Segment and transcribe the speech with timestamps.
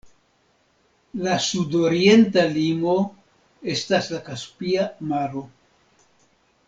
[1.25, 2.95] La sudorienta limo
[3.75, 5.45] estas la Kaspia Maro.